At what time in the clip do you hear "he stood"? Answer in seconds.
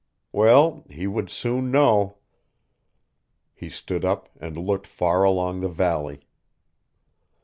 3.53-4.03